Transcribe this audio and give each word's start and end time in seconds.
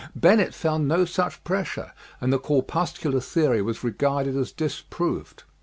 Bennet 0.15 0.51
found 0.55 0.87
no 0.87 1.05
such 1.05 1.43
pressure 1.43 1.91
and 2.19 2.33
the 2.33 2.39
cor 2.39 2.63
puscular 2.63 3.19
theory 3.21 3.61
was 3.61 3.83
regarded 3.83 4.35
as 4.35 4.51
disproved. 4.51 5.43